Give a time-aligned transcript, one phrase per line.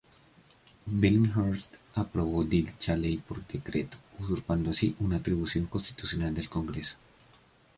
[0.87, 6.95] Billinghurst aprobó dicha ley por decreto, usurpando así una atribución constitucional del Congreso.